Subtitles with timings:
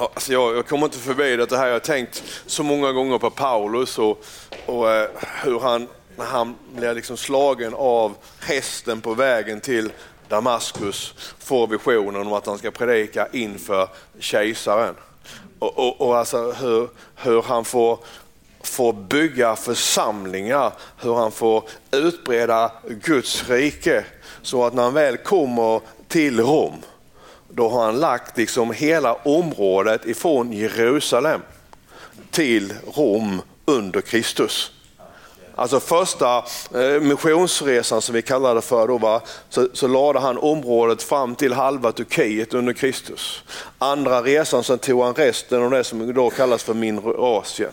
[0.00, 1.66] Alltså jag, jag kommer inte förbi det här.
[1.66, 4.24] Jag har tänkt så många gånger på Paulus och,
[4.66, 5.08] och eh,
[5.42, 9.92] hur han, när han blir liksom slagen av hästen på vägen till
[10.28, 14.94] Damaskus, får visionen om att han ska predika inför kejsaren.
[15.58, 17.98] Och, och, och alltså hur, hur han får,
[18.62, 24.04] får bygga församlingar, hur han får utbreda Guds rike.
[24.42, 26.82] Så att när han väl kommer till Rom,
[27.50, 31.40] då har han lagt liksom hela området ifrån Jerusalem
[32.30, 34.72] till Rom under Kristus.
[35.54, 36.44] Alltså första
[36.74, 39.22] eh, missionsresan som vi kallar det för, då, va?
[39.48, 43.42] Så, så lade han området fram till halva Turkiet under Kristus.
[43.78, 47.70] Andra resan så tog han resten av det som då kallas för mindre Asien.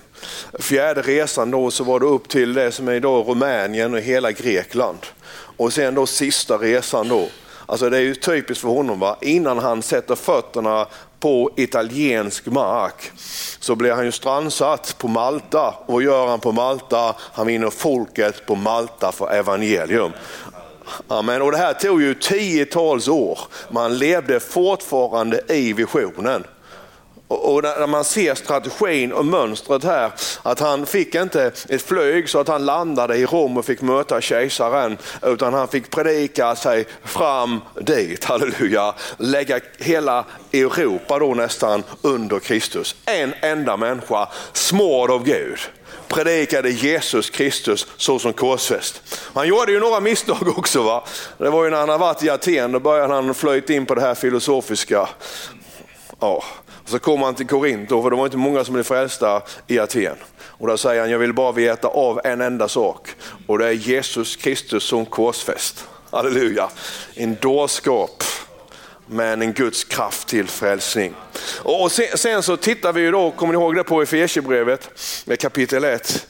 [0.59, 4.32] Fjärde resan då så var det upp till det som är idag Rumänien och hela
[4.32, 4.99] Grekland.
[5.57, 7.27] Och sen då sista resan då,
[7.70, 9.17] Alltså det är ju typiskt för honom, va?
[9.21, 10.88] innan han sätter fötterna
[11.20, 13.12] på italiensk mark
[13.59, 15.74] så blir han ju strandsatt på Malta.
[15.85, 17.15] Och vad gör han på Malta?
[17.20, 20.12] Han vinner folket på Malta för evangelium.
[21.07, 21.41] Amen.
[21.41, 26.43] Och det här tog ju tiotals år, man levde fortfarande i visionen.
[27.28, 30.12] Och när man ser strategin och mönstret här,
[30.44, 34.22] att han fick inte ett flyg så att han landade i Rom och fick möta
[34.22, 42.40] kejsaren, utan han fick predika sig fram dit, halleluja, lägga hela Europa då nästan under
[42.40, 42.96] Kristus.
[43.05, 45.60] En enda människa, smord av Gud
[46.08, 49.02] predikade Jesus Kristus såsom korsfäst.
[49.34, 50.84] Han gjorde ju några misstag också.
[50.84, 51.04] va.
[51.38, 53.96] Det var ju när han hade varit i Aten, då började han flöjt in på
[53.96, 55.10] det här filosofiska.
[56.20, 56.44] Ja,
[56.88, 60.16] så kommer han till Korinto, för det var inte många som blev frälsta i Aten.
[60.43, 63.10] Och där säger han, jag vill bara veta av en enda sak
[63.48, 65.88] och det är Jesus Kristus som korsfäst.
[66.12, 66.69] Halleluja,
[67.16, 68.24] en dårskap
[69.06, 71.13] men en Guds kraft till frälsning.
[71.63, 74.90] Och sen, sen, så tittar vi då, kommer ni ihåg det på Efesierbrevet
[75.40, 76.28] kapitel 1,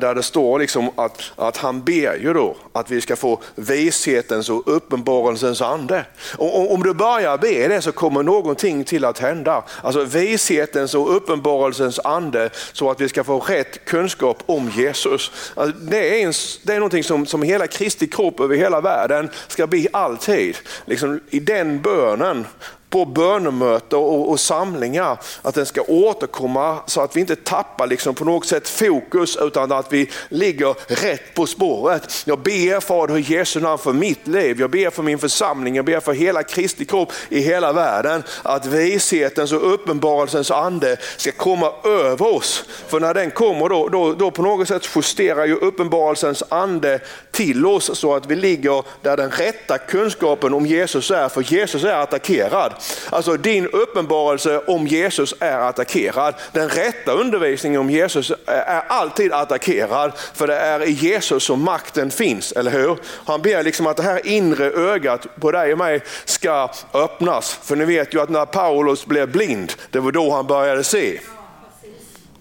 [0.00, 4.50] där det står liksom att, att han ber ju då att vi ska få vishetens
[4.50, 6.04] och uppenbarelsens ande.
[6.36, 9.64] Och om du börjar be det så kommer någonting till att hända.
[9.82, 15.30] Alltså vishetens och uppenbarelsens ande så att vi ska få rätt kunskap om Jesus.
[15.54, 16.32] Alltså det, är en,
[16.62, 20.56] det är någonting som, som hela Kristi kropp över hela världen ska bli alltid.
[20.84, 22.46] Liksom I den bönen
[22.90, 28.14] på bönemöten och, och, samlingar, att den ska återkomma så att vi inte tappar liksom
[28.14, 32.22] på något sätt fokus utan att vi ligger rätt på spåret.
[32.24, 35.84] Jag ber Fader i Jesu namn för mitt liv, jag ber för min församling, jag
[35.84, 38.22] ber för hela Kristi kropp i hela världen.
[38.42, 42.64] Att vishetens och uppenbarelsens ande ska komma över oss.
[42.88, 47.00] För när den kommer då, då, då på något sätt justerar ju uppenbarelsens ande
[47.30, 51.84] till oss så att vi ligger där den rätta kunskapen om Jesus är, för Jesus
[51.84, 52.72] är attackerad.
[53.10, 56.34] Alltså din uppenbarelse om Jesus är attackerad.
[56.52, 62.10] Den rätta undervisningen om Jesus är alltid attackerad, för det är i Jesus som makten
[62.10, 62.98] finns, eller hur?
[63.26, 67.58] Han ber liksom att det här inre ögat på dig och mig ska öppnas.
[67.62, 71.20] För ni vet ju att när Paulus blev blind, det var då han började se.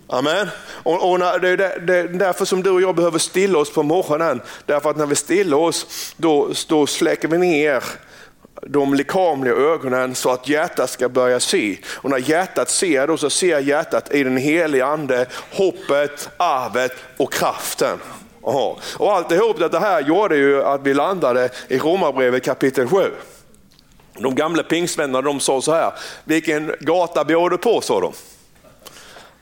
[0.10, 0.48] Amen.
[0.84, 3.74] Och, och när, det, är det är därför som du och jag behöver stilla oss
[3.74, 4.42] på morgonen.
[4.66, 7.84] Därför att när vi stillar oss, då, då släcker vi ner
[8.62, 11.78] de lekamliga ögonen så att hjärtat ska börja se.
[11.96, 17.34] Och när hjärtat ser då så ser hjärtat i den heliga ande hoppet, arvet och
[17.34, 17.98] kraften.
[18.44, 18.80] Aha.
[18.98, 22.98] Och alltihop det här gjorde ju att vi landade i Romarbrevet kapitel 7.
[24.20, 25.92] De gamla pingstvännerna de sa så här,
[26.24, 28.14] vilken gata bor du på sa de.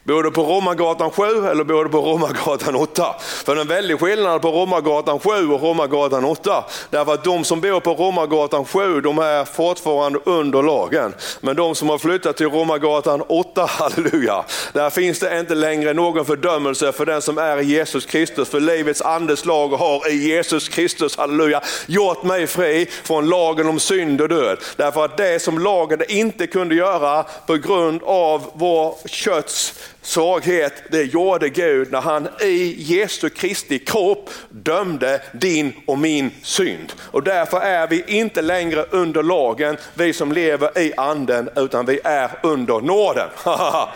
[0.08, 3.16] Bor du på Romagatan 7 eller bor du på Romagatan 8?
[3.20, 6.64] För det är en väldig skillnad på Romagatan 7 och Romagatan 8.
[6.90, 11.14] Därför att de som bor på Romagatan 7 de är fortfarande under lagen.
[11.42, 14.44] Men de som har flyttat till Romagatan 8, halleluja,
[14.74, 18.50] där finns det inte längre någon fördömelse för den som är i Jesus Kristus.
[18.50, 23.80] För livets andes lag har i Jesus Kristus, halleluja, gjort mig fri från lagen om
[23.80, 24.58] synd och död.
[24.76, 29.74] Därför att det som lagen inte kunde göra på grund av vår kötts
[30.06, 36.94] svaghet, det gjorde Gud när han i Jesu Kristi kropp dömde din och min synd.
[37.12, 42.00] Och därför är vi inte längre under lagen, vi som lever i anden, utan vi
[42.04, 43.30] är under nåden.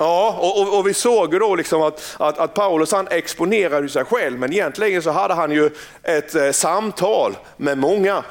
[0.00, 3.88] Ja, och, och, och, vi såg ju då liksom att, att, att, Paulus han exponerade
[3.88, 5.70] sig själv, men egentligen så hade han ju
[6.02, 8.24] ett eh, samtal med många.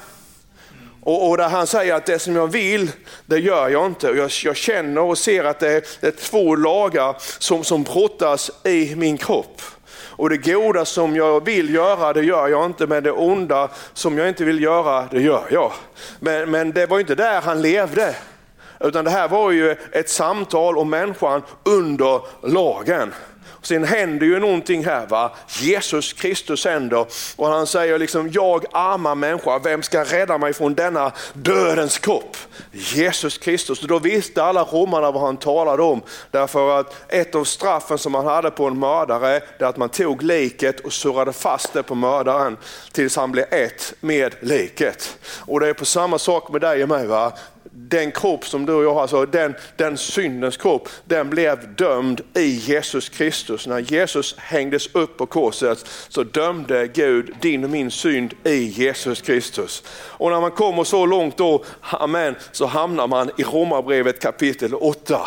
[1.07, 2.91] Och, och där han säger att det som jag vill,
[3.25, 4.07] det gör jag inte.
[4.07, 8.51] Jag, jag känner och ser att det är, det är två lagar som, som brottas
[8.63, 9.61] i min kropp.
[9.89, 14.17] Och det goda som jag vill göra, det gör jag inte, men det onda som
[14.17, 15.71] jag inte vill göra, det gör jag.
[16.19, 18.15] Men, men det var inte där han levde.
[18.79, 23.13] Utan det här var ju ett samtal om människan under lagen.
[23.61, 25.07] Sen händer ju någonting här.
[25.07, 25.31] va.
[25.47, 27.05] Jesus Kristus händer
[27.35, 32.37] och han säger liksom, jag arma människa, vem ska rädda mig från denna dödens kropp?
[32.71, 33.81] Jesus Kristus.
[33.81, 36.01] Och då visste alla romarna vad han talade om.
[36.31, 39.89] Därför att ett av straffen som man hade på en mördare, det är att man
[39.89, 42.57] tog liket och surrade fast det på mördaren
[42.91, 45.17] tills han blev ett med liket.
[45.45, 47.07] Och det är på samma sak med dig och mig.
[47.07, 47.33] Va?
[47.79, 52.21] den kropp som du och jag har, alltså den, den syndens kropp, den blev dömd
[52.33, 53.36] i Jesus Kristus.
[53.67, 59.21] När Jesus hängdes upp på korset så dömde Gud din och min synd i Jesus
[59.21, 59.83] Kristus.
[59.89, 65.19] Och när man kommer så långt då, amen, så hamnar man i Romarbrevet kapitel 8.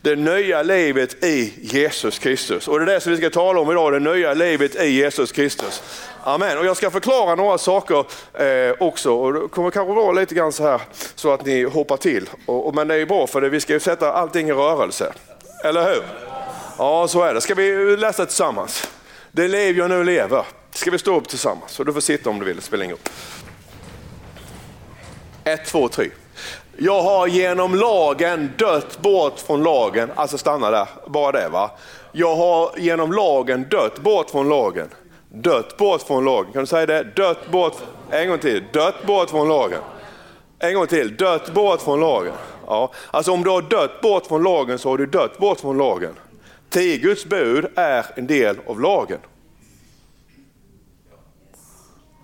[0.00, 2.68] Det nya livet i Jesus Kristus.
[2.68, 5.32] Och det är det som vi ska tala om idag, det nya livet i Jesus
[5.32, 5.82] Kristus.
[6.26, 6.58] Amen.
[6.58, 8.04] Och jag ska förklara några saker
[8.34, 9.12] eh, också.
[9.12, 10.80] Och det kommer kanske vara lite grann så här
[11.14, 12.30] så att ni hoppar till.
[12.46, 15.12] Och, och men det är bra för det, vi ska ju sätta allting i rörelse.
[15.64, 16.33] Eller hur?
[16.78, 17.40] Ja, så är det.
[17.40, 18.88] Ska vi läsa tillsammans?
[19.32, 20.44] Det liv jag nu lever.
[20.70, 21.80] Ska vi stå upp tillsammans?
[21.80, 23.12] Och du får sitta om du vill, det spelar ingen roll.
[25.44, 26.10] Ett, två, tre.
[26.76, 30.10] Jag har genom lagen dött bort från lagen.
[30.14, 31.70] Alltså stanna där, bara det va.
[32.12, 34.88] Jag har genom lagen dött bort från lagen.
[35.28, 36.52] Dött bort från lagen.
[36.52, 37.02] Kan du säga det?
[37.02, 37.76] Dött bort.
[38.10, 38.64] En gång till.
[38.72, 39.80] Dött bort från lagen.
[40.58, 41.16] En gång till.
[41.16, 42.32] Dött bort från lagen.
[42.66, 42.92] Ja.
[43.10, 46.14] Alltså om du har dött bort från lagen så har du dött bort från lagen.
[46.74, 49.18] Tio Guds bud är en del av lagen.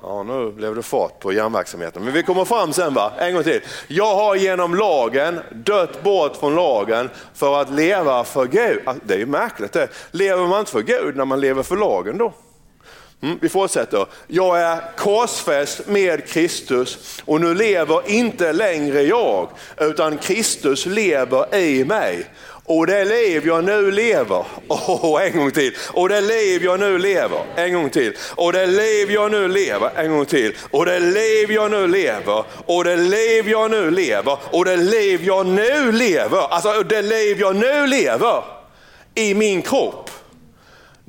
[0.03, 2.05] Ja, nu blev det fart på järnverksamheten.
[2.05, 3.13] Men vi kommer fram sen va?
[3.19, 3.61] En gång till.
[3.89, 8.83] Jag har genom lagen dött bort från lagen för att leva för Gud.
[8.87, 9.89] Ah, det är ju märkligt det.
[10.11, 12.33] Lever man inte för Gud när man lever för lagen då?
[13.23, 14.07] Mm, vi fortsätter.
[14.27, 19.49] Jag är korsfäst med Kristus och nu lever inte längre jag,
[19.81, 22.27] utan Kristus lever i mig.
[22.71, 25.73] Och det liv jag nu lever, oh, en gång till.
[25.93, 28.17] Och det liv jag nu lever, en gång till.
[28.35, 30.57] Och det liv jag nu lever, en gång till.
[30.71, 35.25] Och det liv jag nu lever, och det liv jag nu lever, och det liv
[35.25, 36.53] jag nu lever.
[36.55, 38.45] Alltså det liv jag nu lever
[39.15, 40.11] i min kropp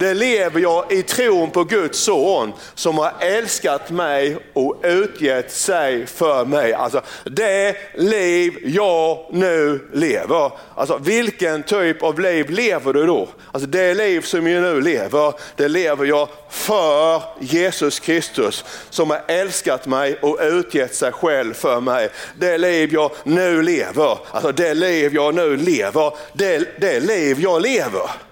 [0.02, 6.06] det lever jag i tron på Guds son som har älskat mig och utgett sig
[6.06, 6.74] för mig.
[6.74, 10.52] Alltså det liv jag nu lever.
[10.76, 13.30] Alltså vilken typ av liv lever du då?
[13.52, 19.22] Alltså det liv som jag nu lever, det lever jag för Jesus Kristus som har
[19.28, 22.10] älskat mig och utgett sig själv för mig.
[22.40, 27.62] Det liv jag nu lever, alltså det liv jag nu lever, det, det liv jag
[27.62, 28.31] lever.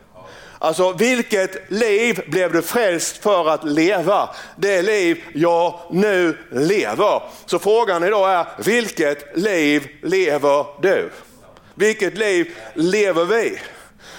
[0.59, 4.29] Alltså vilket liv blev du frälst för att leva?
[4.56, 7.21] Det liv jag nu lever.
[7.45, 11.09] Så frågan idag är, vilket liv lever du?
[11.75, 13.59] Vilket liv lever vi?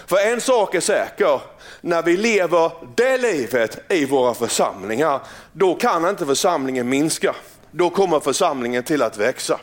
[0.07, 1.41] För en sak är säker,
[1.81, 5.21] när vi lever det livet i våra församlingar,
[5.53, 7.35] då kan inte församlingen minska.
[7.71, 9.61] Då kommer församlingen till att växa.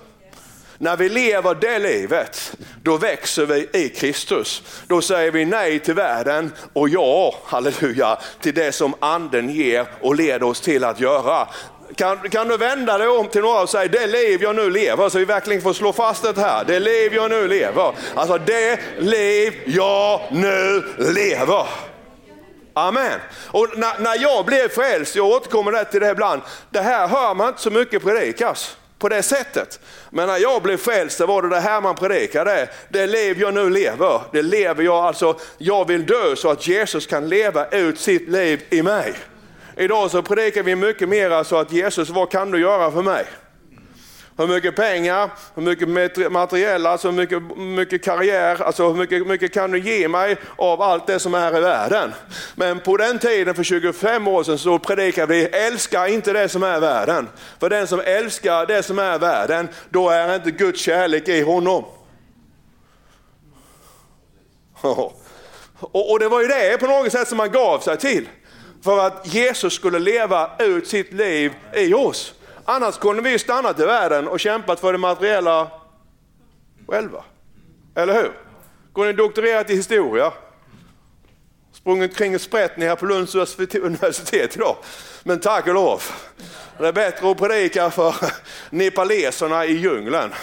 [0.80, 2.54] När vi lever det livet,
[2.84, 4.64] då växer vi i Kristus.
[4.88, 10.16] Då säger vi nej till världen och ja, halleluja, till det som anden ger och
[10.16, 11.48] leder oss till att göra.
[11.96, 15.10] Kan, kan du vända dig om till några och säga, det liv jag nu lever,
[15.10, 16.64] så vi verkligen får slå fast det här.
[16.66, 17.94] Det liv jag nu lever.
[18.16, 21.68] Alltså det liv jag nu lever.
[22.74, 23.20] Amen.
[23.48, 27.48] Och när, när jag blev frälst, jag återkommer till det ibland, det här hör man
[27.48, 29.80] inte så mycket predikas på det sättet.
[30.10, 32.70] Men när jag blev frälst var det det här man predikade.
[32.90, 37.08] Det liv jag nu lever, det lever jag alltså, jag vill dö så att Jesus
[37.08, 39.14] kan leva ut sitt liv i mig.
[39.76, 43.26] Idag så predikar vi mycket mer så att Jesus, vad kan du göra för mig?
[44.38, 49.54] Hur mycket pengar, hur mycket materiella, alltså hur mycket, mycket karriär, alltså hur mycket, mycket
[49.54, 52.14] kan du ge mig av allt det som är i världen.
[52.56, 56.64] Men på den tiden för 25 år sedan så predikade vi, älska inte det som
[56.64, 57.28] är världen.
[57.60, 61.86] För den som älskar det som är världen, då är inte Guds kärlek i honom.
[65.80, 68.30] Och det var ju det på något sätt som man gav sig till.
[68.84, 72.34] För att Jesus skulle leva ut sitt liv i oss.
[72.70, 75.72] Annars kunde vi stannat i världen och kämpat för det materiella
[76.88, 77.24] själva.
[77.96, 78.32] Eller hur?
[78.96, 80.34] Kunde doktorerat i historia.
[81.74, 83.36] Sprungit kring och sprätt ner på Lunds
[83.76, 84.76] universitet idag.
[85.24, 86.04] Men tack och lov.
[86.78, 88.16] Det är bättre att predika för
[88.70, 90.34] nepaleserna i djungeln.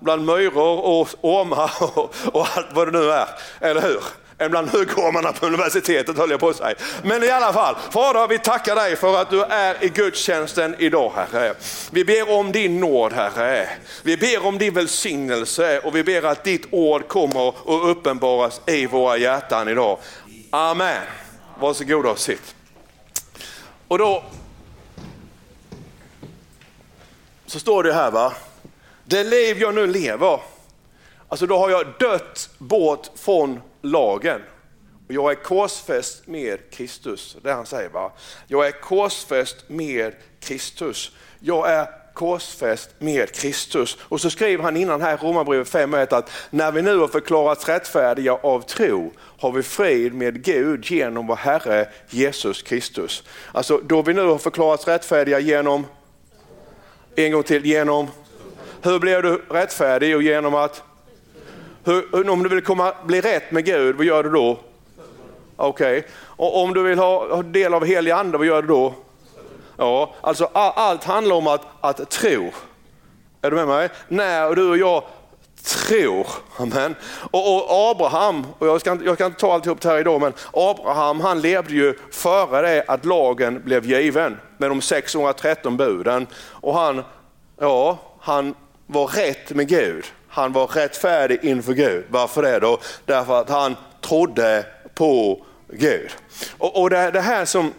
[0.00, 3.28] Bland myror och ormar och, och allt vad det nu är.
[3.60, 4.00] Eller hur?
[4.38, 6.74] Än bland högkommarna på universitetet höll jag på att säga.
[7.02, 11.12] Men i alla fall, Fader vi tackar dig för att du är i gudstjänsten idag
[11.16, 11.54] Herre.
[11.90, 13.68] Vi ber om din nåd Herre.
[14.02, 18.86] Vi ber om din välsignelse och vi ber att ditt ord kommer och uppenbaras i
[18.86, 19.98] våra hjärtan idag.
[20.50, 21.02] Amen.
[21.60, 22.54] Varsågoda och sitt.
[23.88, 24.24] Och då
[27.46, 28.32] så står det här va,
[29.04, 30.40] det liv jag nu lever,
[31.28, 34.40] alltså då har jag dött bort från lagen.
[35.08, 37.36] Och jag är korsfäst med Kristus.
[37.42, 38.12] Det han säger va.
[38.46, 41.12] Jag är korsfäst med Kristus.
[41.40, 43.98] Jag är korsfäst med Kristus.
[44.00, 47.68] Och så skriver han innan här i Romarbrevet 5.1 att när vi nu har förklarats
[47.68, 53.22] rättfärdiga av tro har vi frid med Gud genom vår Herre Jesus Kristus.
[53.52, 55.86] Alltså då vi nu har förklarats rättfärdiga genom,
[57.16, 58.08] en gång till, genom,
[58.82, 60.16] hur blir du rättfärdig?
[60.16, 60.82] Och genom att,
[61.86, 64.58] hur, om du vill komma, bli rätt med Gud, vad gör du då?
[65.56, 66.10] Okej, okay.
[66.16, 68.94] och om du vill ha del av helig ande, vad gör du då?
[69.76, 72.52] Ja, alltså allt handlar om att, att tro.
[73.42, 73.88] Är du med mig?
[74.08, 75.02] När du och jag
[75.64, 76.26] tror.
[76.56, 76.94] Amen.
[77.30, 80.32] Och, och Abraham, och jag ska, jag ska inte ta alltihop det här idag, men
[80.52, 86.26] Abraham han levde ju före det att lagen blev given med de 613 buden.
[86.36, 87.02] Och han,
[87.60, 88.54] ja, han
[88.86, 90.04] var rätt med Gud.
[90.36, 92.04] Han var rättfärdig inför Gud.
[92.08, 92.78] Varför det då?
[93.04, 96.10] Därför att han trodde på Gud.
[96.58, 97.72] Och, och det, det här som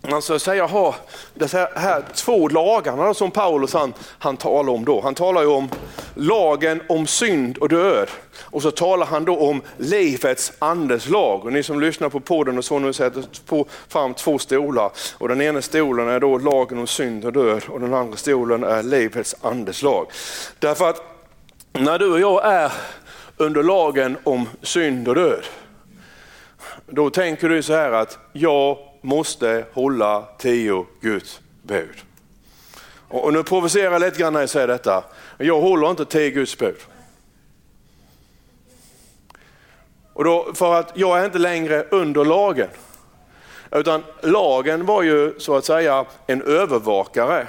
[0.00, 0.94] man så att säga har
[1.34, 5.00] de här två lagarna som Paulus han, han talar om då.
[5.00, 5.68] Han talar ju om
[6.14, 8.08] lagen om synd och död
[8.40, 11.44] och så talar han då om livets andes lag.
[11.44, 15.28] Och ni som lyssnar på podden och så nu sätter på fram två stolar och
[15.28, 18.82] den ena stolen är då lagen om synd och död och den andra stolen är
[18.82, 20.06] livets andes lag.
[20.58, 21.15] Därför att
[21.80, 22.72] när du och jag är
[23.36, 25.44] under lagen om synd och död,
[26.86, 31.96] då tänker du så här att jag måste hålla tio Guds bud.
[33.08, 35.04] Och nu provocerar jag lite grann när jag säger detta.
[35.38, 36.76] Jag håller inte tio Guds bud.
[40.12, 42.68] Och då, för att jag är inte längre under lagen.
[43.72, 47.46] Utan lagen var ju så att säga en övervakare,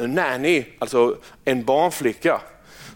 [0.00, 2.40] en nanny, alltså en barnflicka.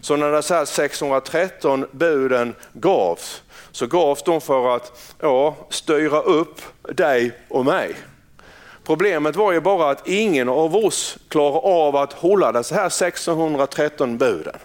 [0.01, 3.41] Så när de 613 buden gavs
[3.71, 7.95] så gavs de för att ja, styra upp dig och mig.
[8.83, 14.17] Problemet var ju bara att ingen av oss klarar av att hålla de här 613
[14.17, 14.55] buden.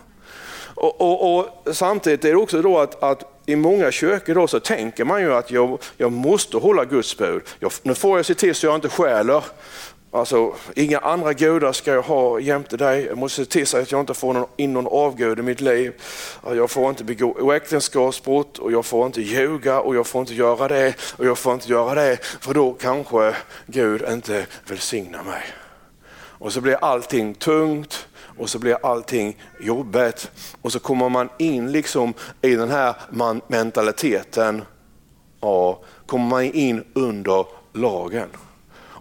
[0.74, 4.60] Och, och, och, samtidigt är det också då att, att i många kyrkor då så
[4.60, 7.42] tänker man ju att jag, jag måste hålla Guds bud.
[7.58, 9.44] Jag, nu får jag se till så jag inte stjäler.
[10.14, 13.04] Alltså, inga andra gudar ska jag ha jämte dig.
[13.04, 15.92] Jag måste se till så att jag inte får in någon avgud i mitt liv.
[16.46, 20.68] Jag får inte begå äktenskapsbrott och jag får inte ljuga och jag får inte göra
[20.68, 23.34] det och jag får inte göra det för då kanske
[23.66, 25.42] Gud inte välsignar mig.
[26.16, 30.30] Och så blir allting tungt och så blir allting jobbigt
[30.62, 32.94] och så kommer man in liksom i den här
[33.48, 34.62] mentaliteten.
[35.40, 38.28] Ja, kommer man in under lagen.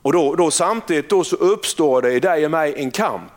[0.04, 3.32] Och då, då samtidigt då så uppstår det i dig och mig en kamp.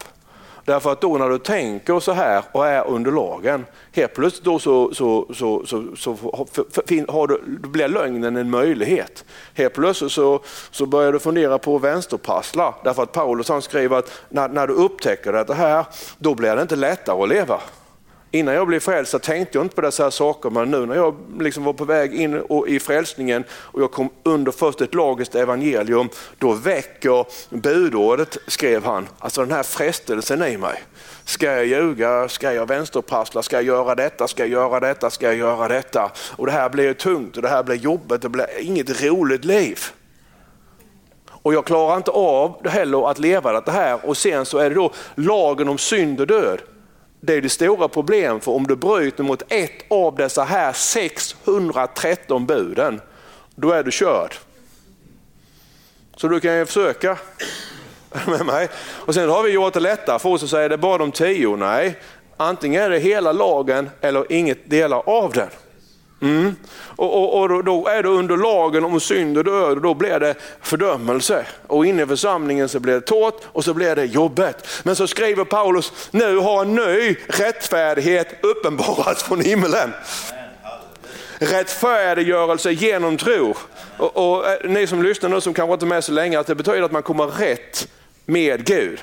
[0.65, 4.59] Därför att då när du tänker så här och är under lagen, helt plötsligt då
[4.59, 6.11] så, så, så, så, så
[7.09, 9.25] har du, blir lögnen en möjlighet.
[9.55, 12.75] Helt plötsligt så, så börjar du fundera på vänsterprassla.
[12.85, 15.85] Därför att Paulus han skriver att när, när du upptäcker det här,
[16.19, 17.61] då blir det inte lättare att leva.
[18.31, 21.17] Innan jag blev frälst så tänkte jag inte på dessa saker, men nu när jag
[21.41, 26.09] liksom var på väg in i frälsningen och jag kom under först ett lagiskt evangelium,
[26.39, 30.83] då väcker budordet, skrev han, alltså den här frestelsen i mig.
[31.25, 32.29] Ska jag ljuga?
[32.29, 33.43] Ska jag vänsterprassla?
[33.43, 34.29] Ska jag göra detta?
[34.29, 35.11] Ska jag göra detta?
[35.11, 36.11] Ska jag göra detta?
[36.37, 39.79] Och det här blir tungt och det här blir jobbigt, det blir inget roligt liv.
[41.43, 44.75] Och jag klarar inte av heller att leva det här och sen så är det
[44.75, 46.61] då lagen om synd och död
[47.21, 52.47] det är det stora problem för om du bryter mot ett av dessa här 613
[52.47, 53.01] buden,
[53.55, 54.35] då är du körd.
[56.17, 57.19] Så du kan ju försöka
[58.27, 58.69] med mig.
[58.79, 61.57] Och sen har vi gjort det lättare för oss att säga det bara de tio.
[61.57, 61.99] Nej,
[62.37, 65.49] antingen är det hela lagen eller inget delar av den.
[66.21, 66.57] Mm.
[66.97, 70.21] Och, och, och, då är det under lagen om synd och död och då blir
[70.21, 71.47] det fördömelse.
[71.67, 74.69] Och inne i församlingen så blir det tårt och så blir det jobbet.
[74.83, 79.93] Men så skriver Paulus, nu har en ny rättfärdighet uppenbarats från himlen.
[81.39, 83.55] Rättfärdiggörelse genom tro.
[83.99, 86.47] Och, och eh, ni som lyssnar nu som kanske inte är med så länge, att
[86.47, 87.89] det betyder att man kommer rätt
[88.25, 89.01] med Gud.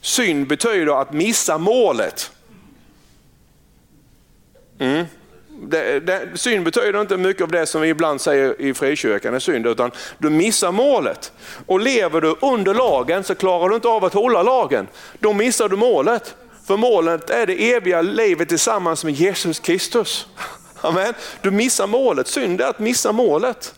[0.00, 2.30] Synd betyder att missa målet.
[4.78, 5.06] Mm
[5.62, 9.38] det, det, synd betyder inte mycket av det som vi ibland säger i frikyrkan är
[9.38, 11.32] synd, utan du missar målet.
[11.66, 14.88] Och lever du under lagen så klarar du inte av att hålla lagen.
[15.18, 16.34] Då missar du målet.
[16.66, 20.26] För målet är det eviga livet tillsammans med Jesus Kristus.
[20.80, 21.14] Amen.
[21.40, 22.26] Du missar målet.
[22.26, 23.74] Synd är att missa målet.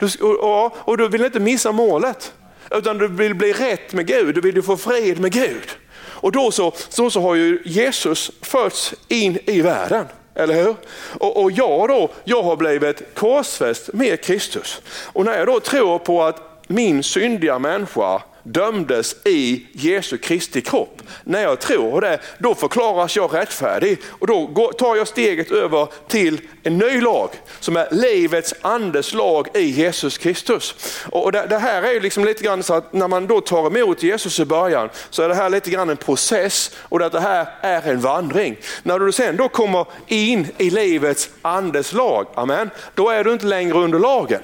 [0.00, 2.32] Du, och, och du vill inte missa målet,
[2.70, 5.68] utan du vill bli rätt med Gud, du vill få fred med Gud.
[6.02, 10.06] Och då så, så, så har ju Jesus förts in i världen.
[10.34, 10.76] Eller hur?
[11.18, 14.80] Och, och jag då, jag har blivit korsfäst med Kristus.
[15.12, 21.02] Och när jag då tror på att min syndiga människa dömdes i Jesu Kristi kropp.
[21.24, 26.40] När jag tror det, då förklaras jag rättfärdig och då tar jag steget över till
[26.62, 27.30] en ny lag
[27.60, 30.74] som är livets andes lag i Jesus Kristus.
[31.10, 34.02] Och det, det här är liksom lite grann så att när man då tar emot
[34.02, 37.90] Jesus i början så är det här lite grann en process och det här är
[37.90, 38.56] en vandring.
[38.82, 43.46] När du sen då kommer in i livets andes lag, amen, då är du inte
[43.46, 44.40] längre under lagen.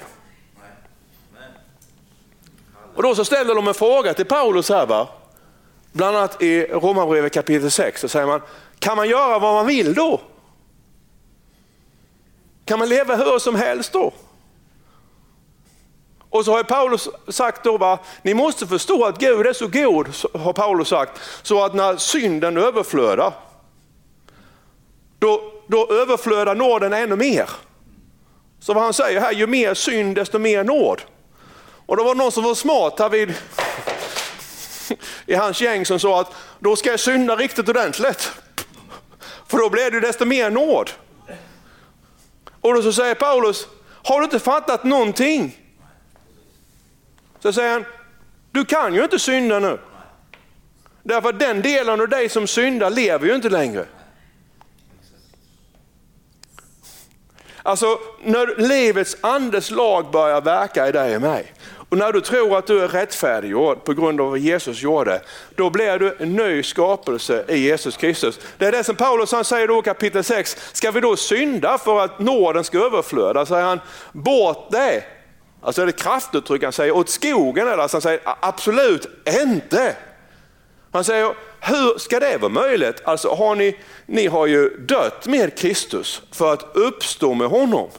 [2.97, 5.07] Och då så ställer de en fråga till Paulus här, va?
[5.91, 8.41] bland annat i Romarbrevet kapitel 6, så säger man,
[8.79, 10.21] kan man göra vad man vill då?
[12.65, 14.13] Kan man leva hur som helst då?
[16.29, 20.07] Och så har Paulus sagt då, va, ni måste förstå att Gud är så god,
[20.33, 23.33] har Paulus sagt, så att när synden överflödar,
[25.19, 27.49] då, då överflödar nåden ännu mer.
[28.59, 31.01] Så vad han säger här, ju mer synd desto mer nåd.
[31.87, 33.33] Och då var det någon som var smart här vid,
[35.25, 38.31] i hans gäng som sa att då ska jag synda riktigt ordentligt.
[39.47, 40.91] För då blir det desto mer nåd.
[42.61, 43.67] Och då så säger Paulus,
[44.03, 45.57] har du inte fattat någonting?
[47.39, 47.85] Så säger han,
[48.51, 49.79] du kan ju inte synda nu.
[51.03, 53.85] Därför att den delen av dig som syndar lever ju inte längre.
[57.63, 61.53] Alltså när livets andes lag börjar verka i dig och mig,
[61.89, 65.21] och när du tror att du är rättfärdiggjord på grund av vad Jesus gjorde,
[65.55, 68.39] då blir du en ny skapelse i Jesus Kristus.
[68.57, 71.99] Det är det som Paulus han säger då kapitel 6, ska vi då synda för
[71.99, 73.45] att nåden ska överflöda?
[73.45, 73.79] Säger han,
[74.11, 75.03] bort det.
[75.61, 77.77] Alltså är det kraftuttryck han säger, åt skogen eller?
[77.77, 79.07] Alltså han säger absolut
[79.43, 79.95] inte.
[80.91, 83.01] Han säger, hur ska det vara möjligt?
[83.05, 87.89] Alltså har ni, ni har ju dött med Kristus för att uppstå med honom.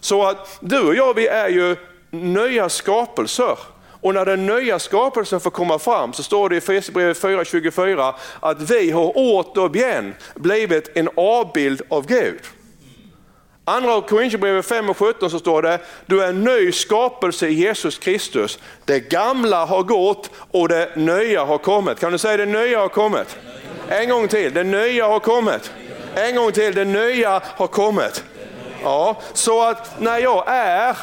[0.00, 1.76] Så att du och jag, vi är ju
[2.10, 3.58] nya skapelser.
[4.00, 8.70] Och när den nya skapelsen får komma fram så står det i Efesierbrevet 4.24 att
[8.70, 12.40] vi har återigen blivit en avbild av Gud.
[13.68, 17.98] Andra Korinthierbrevet 5 och 17 så står det, du är en ny skapelse i Jesus
[17.98, 18.58] Kristus.
[18.84, 22.00] Det gamla har gått och det nya har kommit.
[22.00, 23.36] Kan du säga det nya har kommit?
[23.88, 25.70] En gång till, det nya har kommit.
[26.14, 28.24] En gång till, det nya har kommit.
[28.82, 30.96] Ja, så att när jag är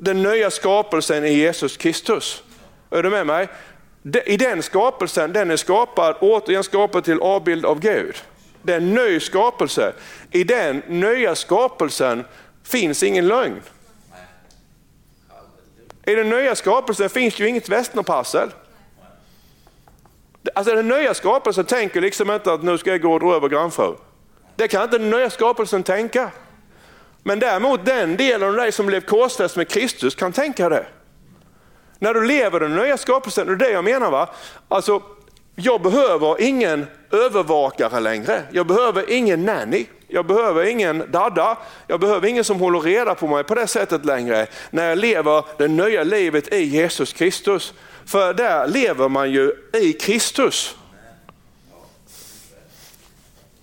[0.00, 2.42] den nya skapelsen i Jesus Kristus.
[2.90, 3.48] Är du med mig?
[4.26, 8.16] I den skapelsen, den är skapad, återigen skapad till avbild av Gud.
[8.62, 9.92] Det är en ny skapelse.
[10.30, 12.24] I den nya skapelsen
[12.62, 13.60] finns ingen lögn.
[16.06, 18.50] I den nya skapelsen finns ju inget västnerpassel.
[20.54, 23.48] Alltså den nya skapelsen tänker liksom inte att nu ska jag gå och dra över
[23.48, 23.94] grannfru.
[24.56, 26.30] Det kan inte den nya skapelsen tänka.
[27.26, 30.86] Men däremot den delen av dig som blev korsfäst med Kristus kan tänka det.
[31.98, 34.10] När du lever den nya skapelsen, det är det jag menar.
[34.10, 34.28] va?
[34.68, 35.02] Alltså,
[35.54, 38.42] jag behöver ingen övervakare längre.
[38.50, 39.86] Jag behöver ingen nanny.
[40.08, 41.58] Jag behöver ingen dadda.
[41.86, 44.46] Jag behöver ingen som håller reda på mig på det sättet längre.
[44.70, 47.74] När jag lever det nya livet i Jesus Kristus.
[48.06, 50.76] För där lever man ju i Kristus.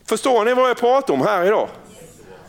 [0.06, 1.70] Förstår ni vad jag pratar om här idag?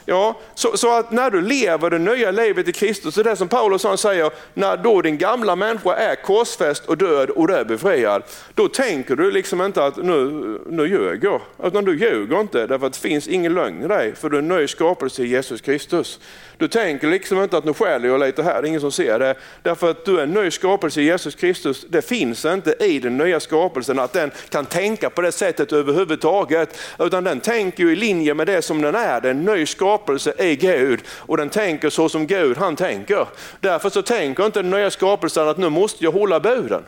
[0.05, 3.48] Ja, så, så, att när du lever det nya livet i Kristus, så det som
[3.48, 7.64] Paulus han säger, när då din gamla människa är korsfäst och död och du är
[7.64, 8.22] befriad,
[8.55, 10.31] då tänker du liksom inte att nu,
[10.66, 11.40] nu ljuger jag.
[11.66, 14.42] Utan du ljuger inte, därför att det finns ingen lögn i dig, för du är
[14.42, 16.20] en ny skapelse i Jesus Kristus.
[16.57, 19.18] Du tänker liksom inte att nu skäller jag lite här, det är ingen som ser
[19.18, 19.35] det.
[19.62, 21.87] Därför att du är en ny skapelse i Jesus Kristus.
[21.88, 26.79] Det finns inte i den nya skapelsen att den kan tänka på det sättet överhuvudtaget.
[26.98, 30.35] Utan den tänker i linje med det som den är, det är en ny skapelse
[30.38, 31.00] i Gud.
[31.08, 33.26] Och den tänker så som Gud han tänker.
[33.60, 36.82] Därför så tänker inte den nya skapelsen att nu måste jag hålla buden.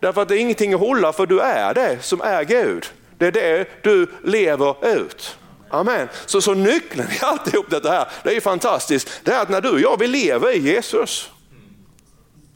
[0.00, 2.86] Därför att det är ingenting att hålla för du är det som är Gud.
[3.18, 5.38] Det är det du lever ut.
[5.70, 6.08] Amen.
[6.26, 9.70] Så, så nyckeln i alltihop detta här, det är fantastiskt, det är att när du
[9.70, 11.30] och jag vi lever i Jesus.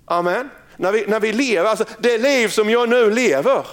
[0.04, 0.50] Amen.
[0.76, 3.66] När vi, när vi lever, alltså det liv som jag nu lever,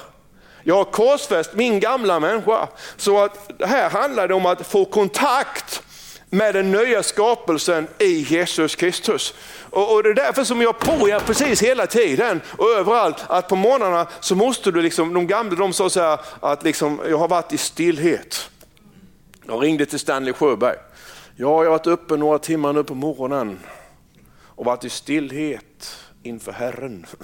[0.63, 2.67] jag har korsfäst min gamla människa.
[2.97, 5.83] Så att här handlar det om att få kontakt
[6.29, 9.33] med den nya skapelsen i Jesus Kristus.
[9.69, 13.47] Och, och, det är därför som jag på er precis hela tiden och överallt att
[13.47, 17.17] på morgnarna så måste du, liksom, de gamla de sa så här att liksom, jag
[17.17, 18.49] har varit i stillhet.
[19.47, 20.77] Jag ringde till Stanley Sjöberg.
[21.35, 23.59] Ja, jag har varit uppe några timmar nu på morgonen
[24.45, 27.05] och varit i stillhet inför Herren.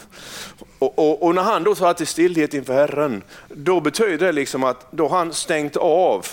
[0.80, 4.64] Och, och, och när han då satt i stillhet inför Herren, då betyder det liksom
[4.64, 6.26] att då han stängt av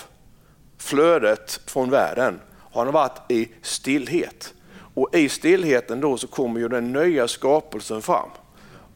[0.78, 2.40] flödet från världen
[2.78, 4.54] har han varit i stillhet.
[4.94, 8.28] Och i stillheten då så kommer ju den nya skapelsen fram.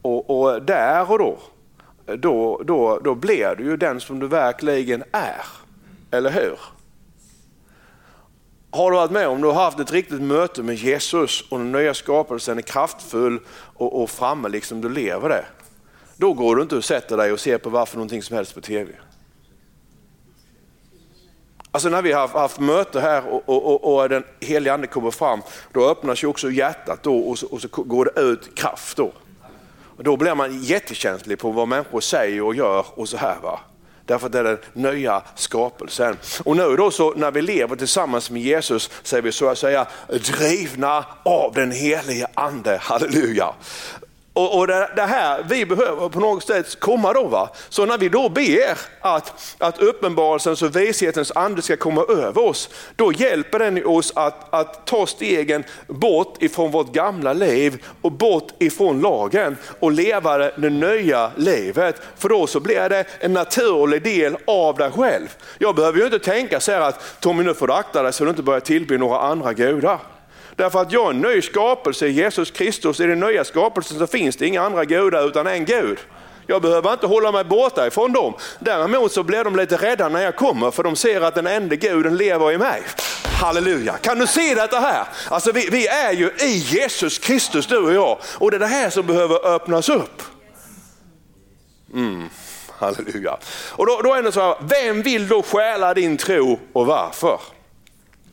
[0.03, 1.39] Och, och där och då,
[2.17, 5.47] då, då, då blir du ju den som du verkligen är.
[6.11, 6.59] Eller hur?
[8.71, 11.73] Har du varit med om du har haft ett riktigt möte med Jesus och den
[11.73, 13.41] nya skapelsen är kraftfull
[13.75, 15.45] och, och framme, liksom du lever det.
[16.17, 18.61] Då går du inte och sätter dig och ser på varför någonting som helst på
[18.61, 18.93] tv.
[21.75, 25.11] Alltså när vi har haft möte här och, och, och, och den helige ande kommer
[25.11, 28.97] fram, då öppnas ju också hjärtat då och så, och så går det ut kraft.
[28.97, 29.13] Då.
[29.97, 33.37] Och då blir man jättekänslig på vad människor säger och gör och så här.
[33.43, 33.61] Va?
[34.07, 36.17] Därför att det är den nya skapelsen.
[36.45, 39.59] Och nu då så när vi lever tillsammans med Jesus så är vi så att
[39.59, 42.79] säga drivna av den helige ande.
[42.83, 43.55] Halleluja.
[44.35, 47.25] Och, och det, det, här vi behöver på något sätt komma då.
[47.25, 47.51] Va?
[47.69, 52.69] Så när vi då ber att, att uppenbarelsens och vishetens ande ska komma över oss,
[52.97, 58.49] då hjälper den oss att, att ta stegen bort ifrån vårt gamla liv och bort
[58.59, 62.03] ifrån lagen och leva det, nya livet.
[62.19, 65.37] För då så blir det en naturlig del av dig själv.
[65.59, 68.25] Jag behöver ju inte tänka så här att Tommy nu får du akta dig så
[68.25, 70.12] du inte börjar tillbe några andra gudar.
[70.57, 73.01] Därför att jag är en ny skapelse i Jesus Kristus.
[73.01, 75.99] I den nya skapelsen så finns det inga andra gudar utan en Gud.
[76.47, 78.35] Jag behöver inte hålla mig borta ifrån dem.
[78.59, 81.77] Däremot så blir de lite rädda när jag kommer för de ser att den enda
[81.77, 82.83] guden lever i mig.
[83.41, 85.07] Halleluja, kan du se detta här?
[85.29, 88.67] Alltså vi, vi är ju i Jesus Kristus du och jag och det är det
[88.67, 90.23] här som behöver öppnas upp.
[91.95, 92.29] Mm.
[92.79, 93.37] Halleluja.
[93.71, 97.41] Och då, då är det så här, vem vill då stjäla din tro och varför?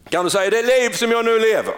[0.10, 1.74] Kan du säga det liv som jag nu lever?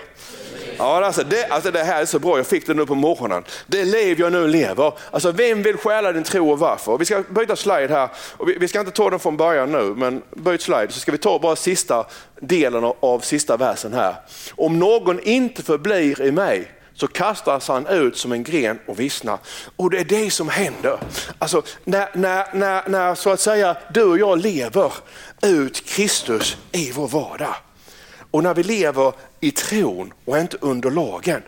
[0.78, 3.44] Ja, alltså det, alltså det här är så bra, jag fick det nu på morgonen.
[3.68, 6.98] Det liv jag nu lever, alltså vem vill stjäla din tro och varför?
[6.98, 9.94] Vi ska byta slide här, och vi, vi, ska inte ta den från början nu,
[9.98, 12.06] men byt slide så ska vi ta bara sista
[12.40, 14.16] delen av, av sista versen här.
[14.52, 19.40] Om någon inte förblir i mig så kastas han ut som en gren och vissnar.
[19.76, 21.00] Och det är det som händer.
[21.40, 24.94] Alltså, när, när, när, när så att säga du och jag lever
[25.42, 27.56] ut Kristus i vår vardag.
[28.32, 31.42] Och när vi lever i tron och inte under lagen.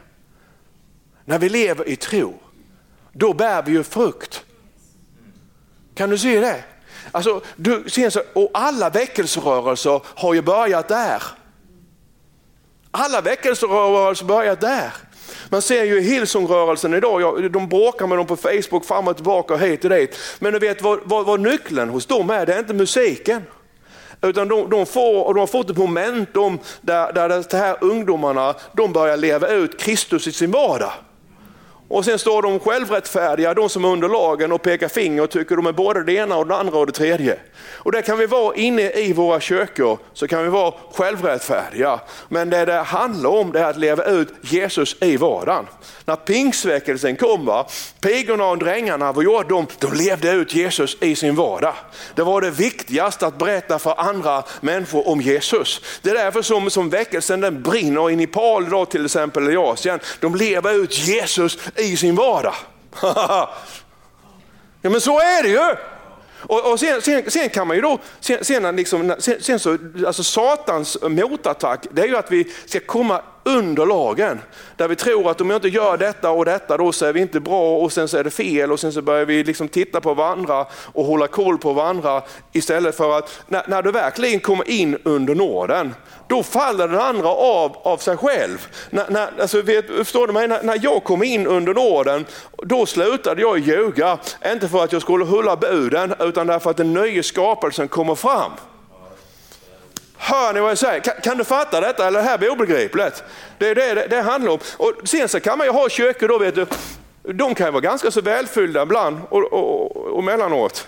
[1.26, 2.40] När vi lever i tro,
[3.12, 4.46] då bär vi ju frukt.
[5.96, 6.64] Kan du se det?
[7.12, 11.24] Alltså, du så, och alla väckelserörelser har ju börjat där.
[12.92, 14.94] Alla väckelserörelser har börjat där.
[15.50, 19.60] Man ser ju Hillsongrörelsen idag, de bråkar med dem på Facebook fram och tillbaka och
[19.60, 20.18] hit och dit.
[20.40, 23.42] Men du vet vad, vad, vad nyckeln hos dem är, det är inte musiken.
[24.24, 28.56] Utan de, de, får, och de har fått ett momentum där, där de här ungdomarna
[28.74, 30.92] de börjar leva ut Kristus i sin vardag.
[31.94, 35.56] Och sen står de självrättfärdiga, de som är under lagen och pekar finger och tycker
[35.56, 37.38] de är både det ena och det andra och det tredje.
[37.74, 42.00] Och där kan vi vara inne i våra kyrkor, så kan vi vara självrättfärdiga.
[42.30, 45.68] Men det det handlar om det är att leva ut Jesus i vardagen.
[46.06, 47.68] När pingsväckelsen kom, va,
[48.02, 49.68] pigorna och drängarna, vad gjorde de?
[49.80, 51.74] De levde ut Jesus i sin vardag.
[52.16, 55.82] Det var det viktigaste att berätta för andra människor om Jesus.
[56.02, 60.00] Det är därför som, som väckelsen den brinner i Nepal idag till exempel, i Asien.
[60.20, 62.56] De lever ut Jesus i sin vardag.
[64.82, 65.76] ja men så är det ju.
[66.46, 69.78] Och, och sen, sen, sen, kan man ju då, sen, sen, liksom, sen, sen så,
[70.08, 74.40] alltså Satans motattack, det är ju att vi ska komma under lagen.
[74.78, 77.22] Där vi tror att om jag inte gör detta och detta då så är vi
[77.22, 80.02] inte bra och sen så är det fel och sen så börjar vi liksom titta
[80.02, 84.70] på varandra och hålla koll på varandra istället för att när, när du verkligen kommer
[84.70, 85.96] in under nåden,
[86.28, 88.68] då faller den andra av av sig själv.
[88.90, 90.48] När, när, alltså, vet, förstår du mig?
[90.48, 92.26] När, när jag kom in under nåden,
[92.58, 94.18] då slutade jag ljuga.
[94.46, 98.52] Inte för att jag skulle hålla buden utan därför att den nya skapelsen kommer fram.
[100.26, 101.00] Hör ni vad jag säger?
[101.00, 103.24] Kan, kan, du fatta detta eller är det här obegripligt?
[103.58, 104.60] Det är det, det det handlar om.
[104.78, 106.66] Och sen så kan man ju ha kyrkor då, vet du,
[107.34, 110.88] de kan ju vara ganska så välfyllda ibland och, och, och mellanåt.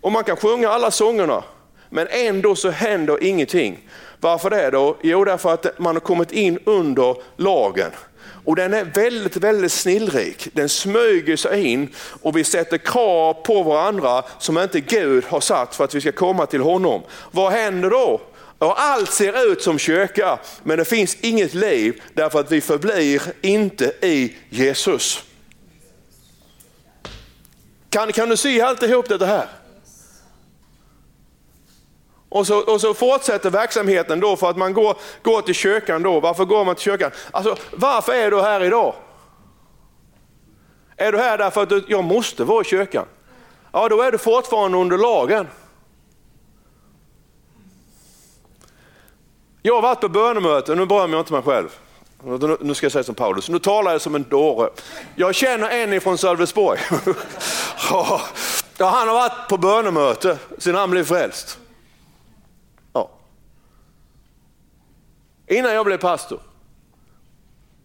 [0.00, 1.44] Och man kan sjunga alla sångerna,
[1.90, 3.88] men ändå så händer ingenting.
[4.20, 4.96] Varför det då?
[5.02, 7.90] Jo, därför att man har kommit in under lagen.
[8.44, 10.48] Och den är väldigt, väldigt snillrik.
[10.52, 11.88] Den smyger sig in
[12.22, 16.12] och vi sätter krav på varandra som inte Gud har satt för att vi ska
[16.12, 17.02] komma till honom.
[17.30, 18.20] Vad händer då?
[18.64, 23.22] Och allt ser ut som kyrka, men det finns inget liv därför att vi förblir
[23.40, 25.24] inte i Jesus.
[27.90, 29.48] Kan, kan du se alltihop det här?
[32.28, 36.20] Och så, och så fortsätter verksamheten då för att man går, går till kyrkan då.
[36.20, 37.10] Varför går man till kyrkan?
[37.30, 38.94] Alltså, varför är du här idag?
[40.96, 43.06] Är du här därför att du, jag måste vara i kyrkan?
[43.72, 45.48] Ja, då är du fortfarande under lagen.
[49.66, 51.68] Jag har varit på bönemöten, nu berömmer jag inte mig själv.
[52.60, 54.70] Nu ska jag säga som Paulus, nu talar jag som en dåre.
[55.16, 56.80] Jag känner en ifrån Sölvesborg.
[57.90, 58.20] ja,
[58.78, 61.58] han har varit på bönemöte sedan han blev frälst.
[62.92, 63.10] Ja.
[65.46, 66.40] Innan jag blev pastor.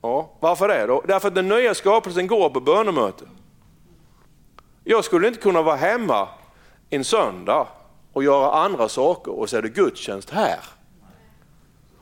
[0.01, 1.03] Ja, varför det då?
[1.07, 3.25] Därför att den nya skapelsen går på bönemöte.
[4.83, 6.27] Jag skulle inte kunna vara hemma
[6.89, 7.67] en söndag
[8.13, 10.59] och göra andra saker och så är det gudstjänst här.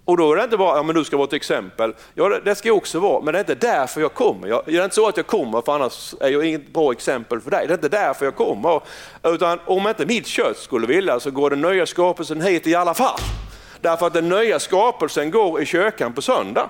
[0.08, 1.94] Och då är det inte bara, ja men du ska vara ett exempel.
[2.14, 4.48] Ja det, det ska jag också vara, men det är inte därför jag kommer.
[4.48, 7.42] Jag, det är inte så att jag kommer för annars är jag inget bra exempel
[7.42, 7.68] för dig.
[7.68, 8.82] Det är inte därför jag kommer.
[9.24, 12.94] Utan om inte mitt kött skulle vilja så går den nya skapelsen hit i alla
[12.94, 13.20] fall.
[13.82, 16.70] Därför att den nya skapelsen går i kyrkan på söndag.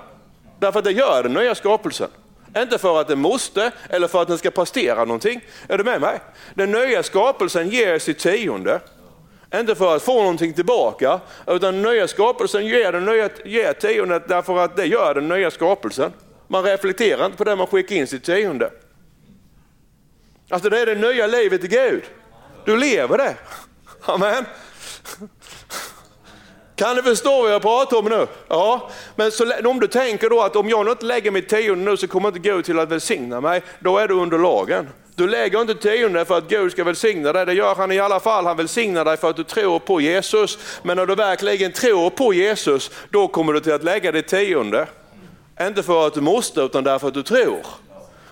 [0.58, 2.08] Därför att det gör den nya skapelsen.
[2.56, 5.40] Inte för att den måste eller för att den ska prestera någonting.
[5.68, 6.20] Är du med mig?
[6.54, 8.80] Den nya skapelsen ger sitt tionde.
[9.54, 14.58] Inte för att få någonting tillbaka, utan nya skapelsen ger, den nya, ger tiondet därför
[14.58, 16.12] att det gör den nya skapelsen.
[16.48, 18.70] Man reflekterar inte på det man skickar in sitt tionde.
[20.50, 22.02] Alltså det är det nya livet i Gud.
[22.64, 23.36] Du lever det.
[24.04, 24.44] Amen.
[26.76, 28.26] Kan du förstå vad jag pratar om nu?
[28.48, 31.96] Ja, men så, om du tänker då att om jag inte lägger mitt tionde nu
[31.96, 34.88] så kommer inte Gud till att välsigna mig, då är du under lagen.
[35.18, 38.20] Du lägger inte tionde för att Gud ska välsigna dig, det gör han i alla
[38.20, 38.46] fall.
[38.46, 40.58] Han välsignar dig för att du tror på Jesus.
[40.82, 44.86] Men när du verkligen tror på Jesus, då kommer du till att lägga ditt tionde.
[45.60, 47.58] Inte för att du måste, utan därför att du tror.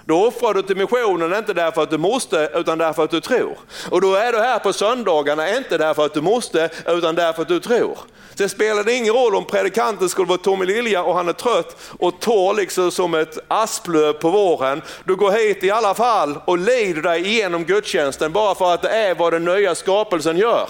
[0.09, 3.59] Då offrar du till missionen, inte därför att du måste, utan därför att du tror.
[3.91, 7.49] Och då är du här på söndagarna, inte därför att du måste, utan därför att
[7.49, 7.99] du tror.
[8.35, 11.77] Sen spelar det ingen roll om predikanten skulle vara Tommy Lilja och han är trött
[11.99, 14.83] och torr liksom som ett asplöv på våren.
[15.05, 18.89] Du går hit i alla fall och lider dig igenom gudstjänsten bara för att det
[18.89, 20.69] är vad den nya skapelsen gör.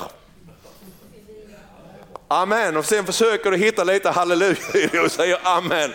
[2.29, 5.93] Amen, och sen försöker du hitta lite halleluja och säger amen.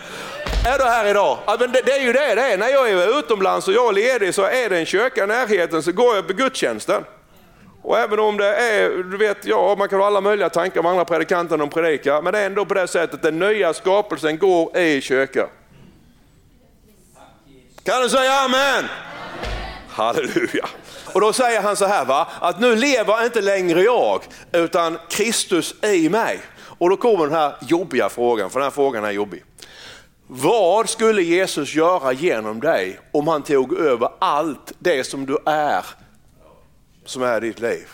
[0.64, 1.38] Är du här idag?
[1.46, 2.58] Ja, men det, det, är ju det det är.
[2.58, 5.82] När jag är utomlands och jag är ledig så är det en kyrka i närheten
[5.82, 7.04] så går jag på gudstjänsten.
[7.82, 10.86] Och även om det är, du vet, ja, man kan ha alla möjliga tankar om
[10.86, 14.38] andra predikanter de predikar, men det är ändå på det sättet att den nya skapelsen
[14.38, 15.46] går i kyrka.
[17.84, 18.84] Kan du säga amen?
[19.88, 20.68] Halleluja.
[21.12, 22.28] Och då säger han så här, va?
[22.40, 24.22] att nu lever inte längre jag,
[24.52, 26.40] utan Kristus i mig.
[26.78, 29.42] Och då kommer den här jobbiga frågan, för den här frågan är jobbig.
[30.34, 35.84] Vad skulle Jesus göra genom dig om han tog över allt det som du är,
[37.04, 37.88] som är ditt liv?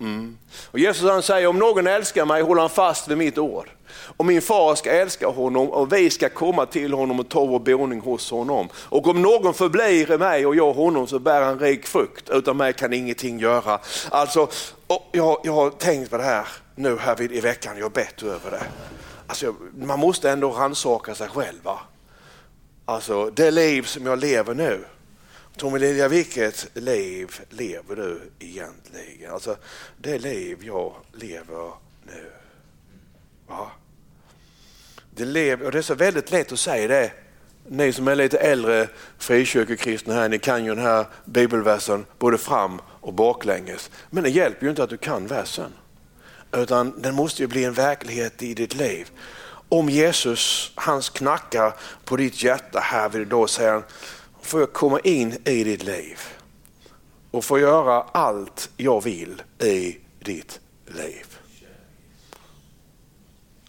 [0.00, 0.38] Mm.
[0.70, 3.70] Och Jesus han säger, om någon älskar mig håller han fast vid mitt ord.
[4.16, 7.58] Och min far ska älska honom och vi ska komma till honom och ta vår
[7.58, 8.68] boning hos honom.
[8.74, 12.30] Och om någon förblir i mig och jag honom så bär han rik frukt.
[12.30, 13.78] Utan mig kan ingenting göra.
[14.10, 14.48] Alltså,
[15.12, 18.50] jag, jag har tänkt på det här nu här i veckan, jag har bett över
[18.50, 18.62] det.
[19.28, 21.62] Alltså, man måste ändå rannsaka sig själv.
[21.62, 21.80] Va?
[22.84, 24.84] Alltså det liv som jag lever nu.
[25.56, 29.32] Tommy Lilja, vilket liv lever du egentligen?
[29.32, 29.56] Alltså
[29.98, 31.72] det liv jag lever
[32.06, 32.30] nu.
[33.46, 33.70] Va?
[35.10, 37.12] Det, lev, och det är så väldigt lätt att säga det.
[37.68, 38.88] Ni som är lite äldre
[39.18, 43.90] frikyrkokristna här, ni kan ju den här bibelversen både fram och baklänges.
[44.10, 45.72] Men det hjälper ju inte att du kan versen
[46.52, 49.10] utan den måste ju bli en verklighet i ditt liv.
[49.68, 53.82] Om Jesus, hans knackar på ditt hjärta här vill då säger han,
[54.42, 56.18] får jag komma in i ditt liv
[57.30, 61.38] och få göra allt jag vill i ditt liv.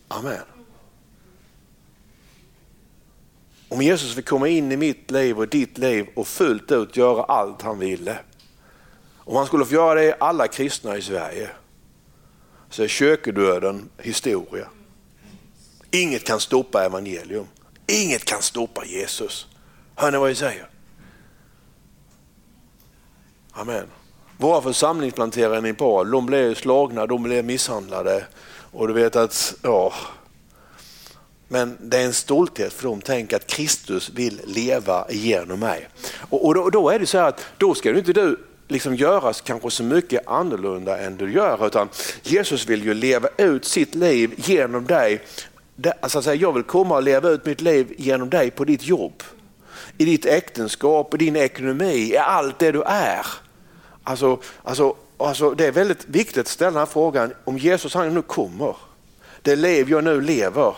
[0.08, 0.42] Amen.
[3.70, 7.24] Om Jesus vill komma in i mitt liv och ditt liv och fullt ut göra
[7.24, 8.20] allt han ville.
[9.18, 11.50] Om han skulle få göra det i alla kristna i Sverige
[12.70, 14.68] så är kyrkodöden historia.
[15.92, 17.48] Inget kan stoppa evangelium.
[17.88, 19.48] Inget kan stoppa Jesus.
[19.96, 20.70] Hör ni vad jag säger?
[23.52, 23.86] Amen.
[24.38, 28.26] Våra församlingsplanterare i Nepal, de blev slagna, de blev misshandlade.
[28.72, 29.94] Och du vet att, ja.
[31.48, 35.88] Men det är en stolthet för dem, tänk att Kristus vill leva genom mig.
[36.30, 38.96] Och, och då, då, är det så här att då ska du inte du liksom
[38.96, 41.90] göra kanske så mycket annorlunda än du gör, utan
[42.24, 45.22] Jesus vill ju leva ut sitt liv genom dig.
[46.00, 49.24] Alltså, jag vill komma och leva ut mitt liv genom dig på ditt jobb,
[49.98, 53.26] i ditt äktenskap, i din ekonomi, i allt det du är.
[54.04, 58.14] Alltså, alltså, alltså, det är väldigt viktigt att ställa den här frågan, om Jesus han
[58.14, 58.76] nu kommer,
[59.42, 60.76] det liv jag nu lever,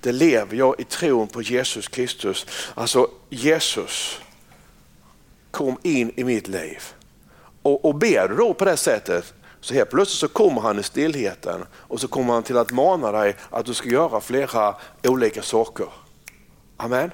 [0.00, 2.46] det lever jag i tron på Jesus Kristus.
[2.74, 4.20] Alltså Jesus
[5.50, 6.82] kom in i mitt liv.
[7.62, 10.82] Och, och ber du då på det sättet så helt plötsligt så kommer han i
[10.82, 15.42] stillheten och så kommer han till att mana dig att du ska göra flera olika
[15.42, 15.86] saker.
[16.76, 17.10] Amen.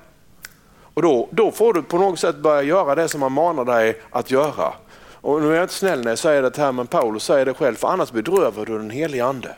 [0.94, 4.02] Och då, då får du på något sätt börja göra det som han manar dig
[4.10, 4.72] att göra.
[5.20, 7.54] Och nu är jag inte snäll när jag säger det här men Paulus säger det
[7.54, 9.54] själv för annars bedrövar du den helige ande.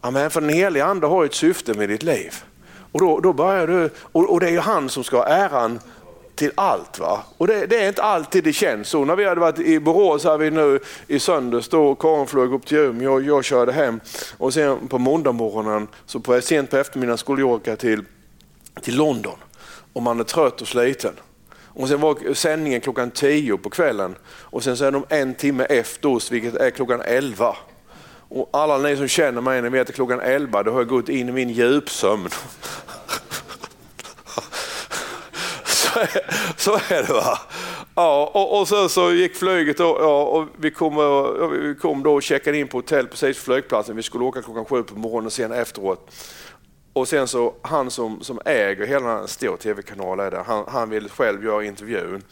[0.00, 2.34] Amen, för den helige ande har ett syfte med ditt liv.
[2.92, 5.80] Och då, då börjar du, och, och det är ju han som ska ha äran
[6.42, 6.98] till allt.
[6.98, 7.22] Va?
[7.38, 9.04] Och det, det, är inte alltid det känns så.
[9.04, 12.66] När vi hade varit i Borås här vi nu i söndags, då Karin flög upp
[12.66, 14.00] till Umeå och jag körde hem.
[14.38, 18.04] Och sen på måndagmorgonen, så på, sent på eftermiddagen skulle jag åka till,
[18.82, 19.36] till London.
[19.92, 21.14] Och man är trött och sliten.
[21.66, 25.64] Och sen var sändningen klockan 10 på kvällen och sen så är de en timme
[25.64, 27.56] efter oss, vilket är klockan 11.
[28.28, 31.08] Och alla ni som känner mig, ni vet att klockan 11 då har jag gått
[31.08, 32.28] in i min djupsömn.
[36.56, 37.38] så, är, det va.
[37.94, 40.96] Ja, och, och sen så gick flyget då, ja, och vi kom,
[41.62, 43.96] vi kom då och checkade in på hotell precis på flygplatsen.
[43.96, 46.10] Vi skulle åka klockan sju på morgonen och sen efteråt.
[46.92, 51.44] Och sen så han som, som äger hela den stora tv-kanalen, han, han ville själv
[51.44, 52.22] göra intervjun.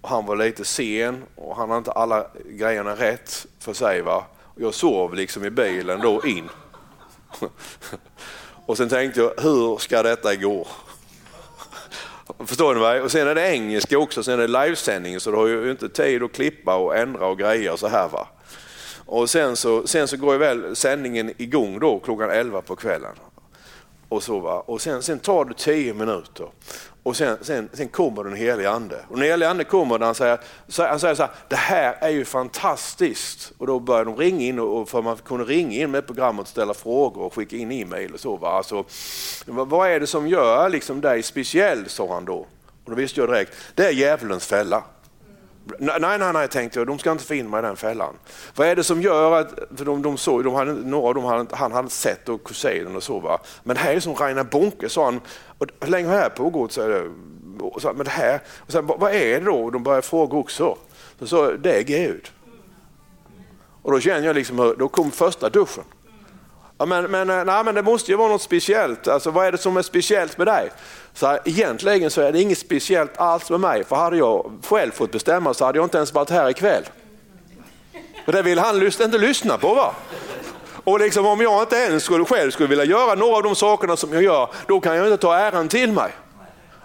[0.00, 4.02] Och han var lite sen och han har inte alla grejerna rätt för sig.
[4.02, 4.24] Va?
[4.54, 6.48] Jag sov liksom i bilen då in.
[8.66, 10.66] Och sen tänkte jag, hur ska detta gå?
[12.38, 13.00] Förstår ni mig?
[13.00, 15.88] Och sen är det engelska också, sen är det livesändning så du har ju inte
[15.88, 18.08] tid att klippa och ändra och greja och så här.
[18.08, 18.28] Va?
[19.06, 23.14] Och sen så, sen så går ju väl sändningen igång då klockan 11 på kvällen.
[24.08, 24.60] Och, så, va?
[24.66, 26.46] och sen, sen tar det 10 minuter
[27.06, 29.04] och sen, sen, sen kommer den helige ande.
[29.08, 30.38] Och den helige ande kommer och han säger,
[30.88, 33.52] han säger så här, det här är ju fantastiskt.
[33.58, 36.48] Och då börjar de ringa in och för man kunde ringa in med programmet och
[36.48, 38.36] ställa frågor och skicka in e-mail och så.
[38.36, 38.48] Va?
[38.48, 38.84] Alltså,
[39.46, 42.36] vad är det som gör liksom dig speciell, sa han då.
[42.84, 44.84] Och då visste jag direkt, det är djävulens fälla.
[45.78, 48.14] Nej, nej, nej, tänkte jag, de ska inte få in mig i den fällan.
[48.54, 51.24] Vad är det som gör att, för de, de såg, de hade, några av dem
[51.24, 53.20] hade, han hade sett och kusinen och så.
[53.20, 53.38] Va?
[53.62, 55.20] Men det här är som Rainer Bonke, sa han.
[55.58, 56.72] Och hur länge har det här pågått?
[56.72, 57.10] Så, det,
[57.78, 59.70] så, men det här, och så, vad är det då?
[59.70, 60.76] De började fråga också.
[61.18, 62.30] Så, sa det är Gud.
[63.82, 65.84] Och då känner jag liksom, då kom första duschen.
[66.78, 69.08] Ja, men, men, eh, nej, men det måste ju vara något speciellt.
[69.08, 70.70] Alltså, vad är det som är speciellt med dig?
[71.14, 74.90] Så här, egentligen så är det inget speciellt alls med mig, för hade jag själv
[74.90, 76.82] fått bestämma så hade jag inte ens varit här ikväll.
[78.26, 79.74] Och det vill han inte lyssna på.
[79.74, 79.94] va?
[80.84, 83.96] Och liksom, om jag inte ens skulle, själv skulle vilja göra några av de sakerna
[83.96, 86.12] som jag gör, då kan jag inte ta äran till mig.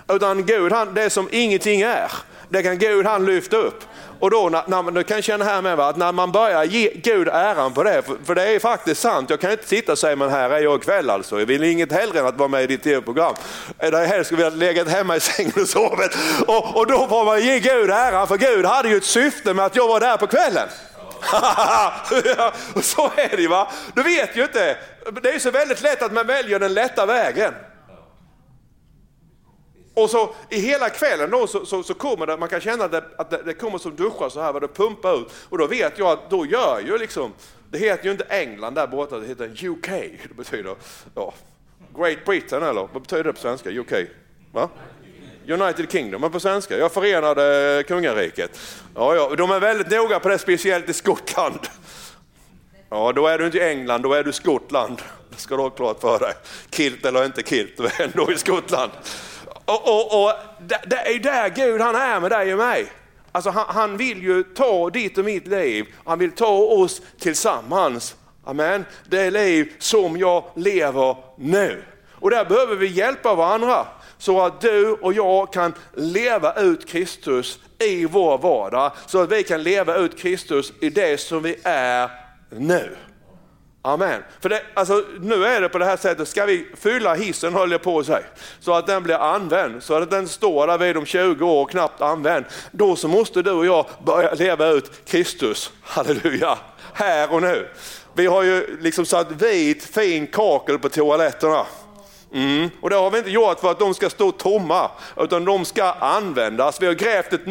[0.09, 2.11] Utan Gud, han, det som ingenting är,
[2.49, 3.83] det kan Gud han lyfta upp.
[4.21, 6.91] Och då, när, när, du kan känna här med va, att när man börjar ge
[6.95, 9.97] Gud äran på det, för, för, det är faktiskt sant, jag kan inte sitta och
[9.97, 12.63] säga men här är jag ikväll alltså, jag vill inget hellre än att vara med
[12.63, 13.33] i ditt tv-program.
[13.79, 16.17] Jag helst skulle vilja legat hemma i sängen och sovit.
[16.47, 19.65] Och, och då får man ge Gud äran, för Gud hade ju ett syfte med
[19.65, 20.67] att jag var där på kvällen.
[22.81, 24.77] så är det va, du vet ju inte,
[25.21, 27.53] det är så väldigt lätt att man väljer den lätta vägen.
[30.01, 33.03] Och så i hela kvällen då så, så, så kommer det, man kan känna det,
[33.17, 35.27] att det, det, kommer som duschar så här, vad det pumpar ut.
[35.49, 37.33] Och då vet jag att då gör ju liksom,
[37.69, 39.87] det heter ju inte England där borta, det heter UK.
[40.27, 40.75] Det betyder
[41.15, 41.33] ja,
[41.95, 43.69] Great Britain eller vad betyder det på svenska?
[43.69, 43.93] UK?
[44.51, 44.69] Va?
[45.47, 48.59] United Kingdom, men på svenska, Jag förenade kungariket.
[48.95, 51.59] Ja, ja, de är väldigt noga på det, speciellt i Skottland.
[52.89, 55.01] Ja, då är du inte i England, då är du i Skottland.
[55.29, 56.33] Det ska du ha klart för dig.
[56.71, 58.91] Kilt eller inte kilt, du är ändå i Skottland.
[59.71, 62.85] Och, och, och det, det är där Gud han är med dig och mig.
[63.31, 68.15] Alltså han, han, vill ju ta ditt och mitt liv, han vill ta oss tillsammans.
[68.45, 68.85] Amen.
[69.09, 71.83] Det liv som jag lever nu.
[72.11, 77.59] Och där behöver vi hjälpa varandra så att du och jag kan leva ut Kristus
[77.79, 78.91] i vår vardag.
[79.05, 82.09] Så att vi kan leva ut Kristus i det som vi är
[82.49, 82.95] nu.
[83.83, 84.23] Amen.
[84.39, 87.71] För det, alltså, nu är det på det här sättet, ska vi fylla hissen höll
[87.71, 88.23] jag på att säga,
[88.59, 91.69] så att den blir använd, så att den står där vid om 20 år och
[91.69, 96.57] knappt använd, då så måste du och jag börja leva ut Kristus, halleluja,
[96.93, 97.67] här och nu.
[98.13, 101.65] Vi har ju liksom satt vit fin kakel på toaletterna.
[102.33, 102.69] Mm.
[102.81, 105.83] Och det har vi inte gjort för att de ska stå tomma, utan de ska
[105.91, 106.81] användas.
[106.81, 107.45] Vi har grävt ett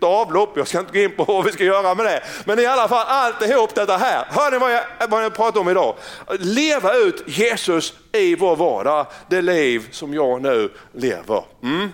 [0.00, 2.22] nytt avlopp, jag ska inte gå in på vad vi ska göra med det.
[2.44, 4.26] Men i alla fall alltihop detta här.
[4.30, 5.96] Hör ni vad jag, vad jag pratar om idag?
[6.38, 11.44] Leva ut Jesus i vår vardag, det liv som jag nu lever.
[11.62, 11.88] Mm.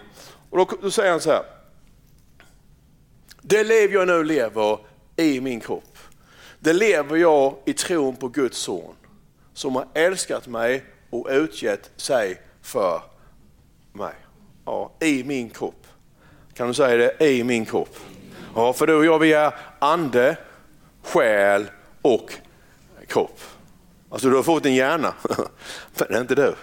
[0.50, 1.42] Och då, då säger han så här.
[3.42, 4.78] Det liv jag nu lever
[5.16, 5.98] i min kropp,
[6.58, 8.94] det lever jag i tron på Guds son
[9.54, 13.02] som har älskat mig och utgett sig för
[13.92, 14.14] mig.
[14.64, 15.85] Ja, I min kropp.
[16.56, 17.26] Kan du säga det?
[17.26, 17.96] I min kropp.
[18.54, 20.36] Ja, för du och jag vi är ande,
[21.02, 21.66] själ
[22.02, 22.32] och
[23.06, 23.40] kropp.
[24.10, 25.14] Alltså du har fått en hjärna,
[25.98, 26.54] men det är inte du.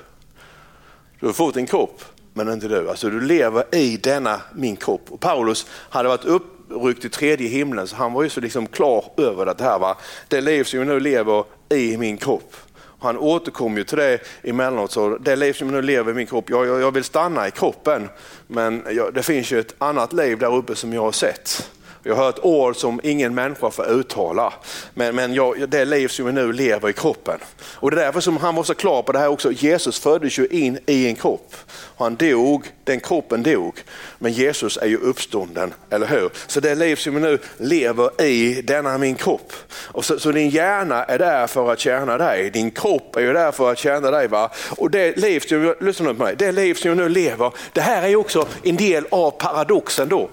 [1.20, 2.90] Du har fått en kropp, men det är inte du.
[2.90, 5.02] Alltså du lever i denna min kropp.
[5.10, 9.06] Och Paulus hade varit uppryckt i tredje himlen så han var ju så liksom klar
[9.18, 9.80] över det här.
[9.80, 9.98] Va?
[10.28, 12.56] Det liv som jag nu lever i min kropp.
[13.04, 14.92] Han återkommer ju till det emellanåt.
[14.92, 17.48] Så det liv som jag nu lever i min kropp, jag, jag, jag vill stanna
[17.48, 18.10] i kroppen.
[18.48, 21.70] Men jag, det finns ju ett annat liv där uppe som jag har sett.
[22.06, 24.54] Jag har hört ord som ingen människa får uttala.
[24.94, 27.40] Men, men jag, det liv som jag nu lever i kroppen.
[27.64, 29.52] Och det är därför som han var så klar på det här också.
[29.52, 31.56] Jesus föddes ju in i en kropp.
[31.98, 33.80] Han dog, den kroppen dog.
[34.20, 36.30] Men Jesus är ju uppstånden, eller hur?
[36.48, 39.54] Så det liv som jag nu lever i denna min kropp.
[39.70, 42.50] Och så, så din hjärna är där för att tjäna dig.
[42.50, 44.28] Din kropp är ju där för att tjäna dig.
[44.28, 44.52] Va?
[44.78, 47.82] Och det liv som jag, lyssna på mig, det liv som jag nu lever, det
[47.82, 50.30] här är ju också en del av paradoxen då.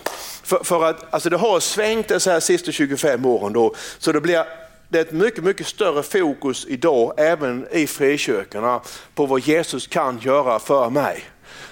[0.51, 4.20] För, för, att alltså det har svängt de här sista 25 åren då, så det
[4.20, 4.44] blir
[4.88, 8.80] det är ett mycket, mycket större fokus idag, även i frikyrkorna,
[9.14, 11.24] på vad Jesus kan göra för mig.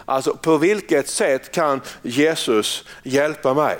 [0.05, 3.77] Alltså på vilket sätt kan Jesus hjälpa mig?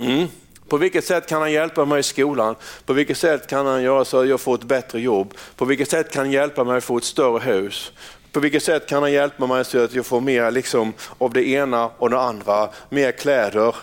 [0.00, 0.26] Mm.
[0.68, 2.54] På vilket sätt kan han hjälpa mig i skolan?
[2.86, 5.34] På vilket sätt kan han göra så att jag får ett bättre jobb?
[5.56, 7.92] På vilket sätt kan han hjälpa mig att få ett större hus?
[8.32, 11.48] På vilket sätt kan han hjälpa mig så att jag får mer liksom, av det
[11.48, 12.68] ena och det andra?
[12.88, 13.74] Mer kläder,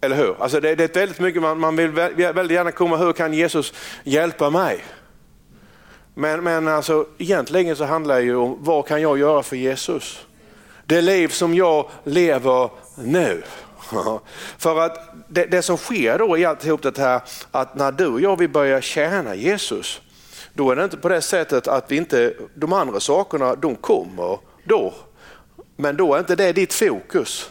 [0.00, 0.42] eller hur?
[0.42, 3.72] Alltså det, det är väldigt mycket man, man vill väldigt gärna komma, hur kan Jesus
[4.04, 4.84] hjälpa mig?
[6.14, 10.26] Men, men alltså, egentligen så handlar det ju om vad kan jag göra för Jesus?
[10.86, 13.42] Det liv som jag lever nu.
[14.58, 17.20] För att det, det, som sker då i alltihop det här,
[17.50, 20.00] att när du och jag vill börja tjäna Jesus,
[20.54, 24.38] då är det inte på det sättet att vi inte, de andra sakerna de kommer
[24.64, 24.94] då.
[25.76, 27.50] Men då är inte det ditt fokus.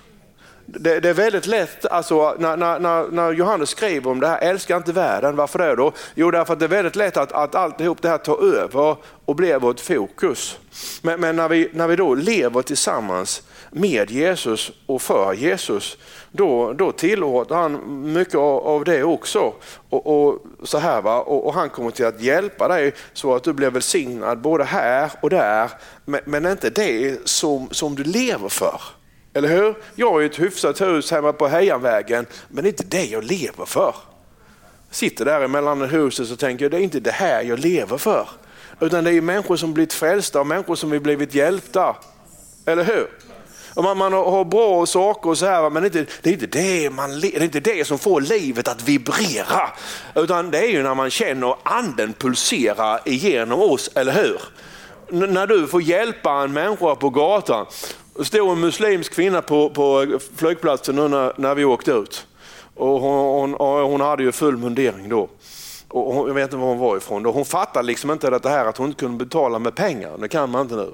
[0.70, 4.78] Det, det, är väldigt lätt, alltså, när, när, när, Johannes skriver om det här, älska
[4.78, 5.91] inte världen, varför det då?
[6.15, 8.95] Jo, därför att det är väldigt lätt att, att alltihop det här tar över
[9.26, 10.57] och blir vårt fokus.
[11.01, 15.97] Men, men, när, vi, när vi då lever tillsammans med Jesus och för Jesus,
[16.32, 19.53] då, då tillåter han mycket av, av det också.
[19.89, 21.20] Och, och så här va?
[21.20, 25.11] Och, och, han kommer till att hjälpa dig så att du blir välsignad både här
[25.22, 25.72] och där,
[26.05, 28.82] men, men inte det som, som du lever för.
[29.38, 29.75] Eller hur?
[29.95, 33.23] Jag har ju ett hyfsat hus hemma på Hejanvägen, men det är inte det jag
[33.23, 33.95] lever för.
[34.88, 38.27] Jag sitter där emellan huset och tänker, det är inte det här jag lever för.
[38.79, 41.95] Utan det är människor som blivit frälsta och människor som har blivit hjälpta.
[42.65, 43.07] Eller hur?
[43.73, 46.33] Och man, man har bra saker och så här, men det är, inte, det, är
[46.33, 49.69] inte det, man, det är inte det som får livet att vibrera.
[50.15, 54.41] Utan det är ju när man känner anden pulsera igenom oss, eller hur?
[55.11, 57.65] N när du får hjälpa en människa på gatan
[58.18, 62.28] det stod en muslimsk kvinna på, på flygplatsen nu när, när vi åkte ut.
[62.76, 65.30] Och hon, hon, hon hade ju full mundering då.
[65.88, 67.24] Och hon, jag vet inte var hon var ifrån.
[67.24, 67.32] Då.
[67.32, 70.18] Hon fattade liksom inte det här att hon inte kunde betala med pengar.
[70.18, 70.93] Det kan man inte nu.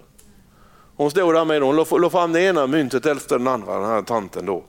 [0.95, 4.01] Hon stod där med hon låg fram det ena myntet efter den andra, den här
[4.01, 4.63] tanten då.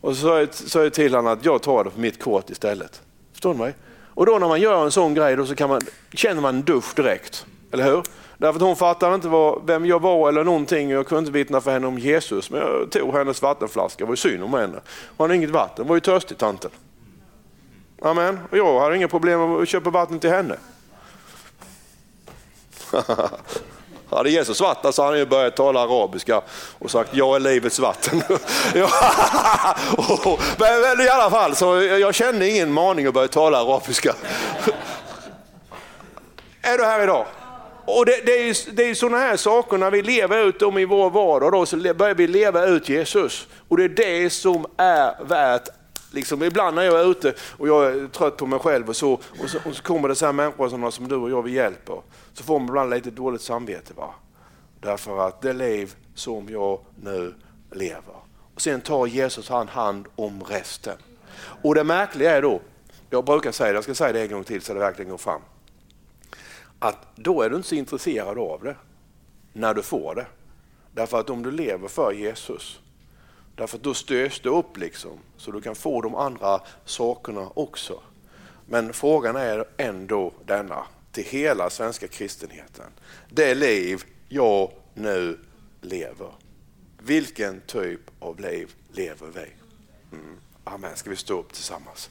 [0.00, 3.02] Och så sa jag till henne att jag tar det på mitt kort istället.
[3.32, 3.74] Förstår du mig?
[4.14, 5.80] Och då när man gör en sån grej då så kan man,
[6.12, 7.46] känner man en dusch direkt.
[7.72, 8.02] Eller hur?
[8.42, 10.86] Därför att hon fattade inte vad, vem jag var eller någonting.
[10.86, 12.50] och Jag kunde inte vittna för henne om Jesus.
[12.50, 13.98] Men jag tog hennes vattenflaska.
[13.98, 14.80] Det var ju synd om henne.
[15.16, 15.86] Hon hade inget vatten.
[15.86, 16.70] var ju törstig tanten.
[18.00, 18.38] Amen.
[18.50, 20.56] Och jag hade inga problem med att köpa vatten till henne.
[24.10, 26.42] Hade Jesus varit där så hade han ju börjat tala arabiska
[26.78, 28.22] och sagt jag är livets vatten.
[30.58, 34.14] men, i alla fall, så jag kände ingen maning att börja tala arabiska.
[36.62, 37.26] är du här idag?
[37.98, 40.84] Och det, det, är, det är sådana här saker, när vi lever ut dem i
[40.84, 43.48] vår vardag, då, så börjar vi leva ut Jesus.
[43.68, 45.68] Och det är det som är värt
[46.14, 49.12] Liksom, ibland när jag är ute och jag är trött på mig själv och så,
[49.12, 51.52] och så, och så kommer det så här människor som, som du och jag vi
[51.52, 52.00] hjälper.
[52.32, 53.94] Så får man ibland lite dåligt samvete.
[53.96, 54.14] Va?
[54.80, 57.34] Därför att det liv som jag nu
[57.72, 58.14] lever.
[58.54, 60.96] Och sen tar Jesus han hand om resten.
[61.62, 62.60] Och det märkliga är då,
[63.10, 65.18] jag brukar säga det, jag ska säga det en gång till så det verkligen går
[65.18, 65.40] fram
[66.82, 68.76] att då är du inte så intresserad av det.
[69.52, 70.26] när du får det.
[70.94, 72.80] Därför att om du lever för Jesus,
[73.56, 78.02] därför att då störs du upp liksom, så du kan få de andra sakerna också.
[78.66, 82.86] Men frågan är ändå denna, till hela svenska kristenheten.
[83.28, 85.38] Det liv jag nu
[85.80, 86.32] lever,
[86.98, 89.46] vilken typ av liv lever vi?
[90.16, 90.36] Mm.
[90.64, 92.10] Amen, ska vi stå upp tillsammans?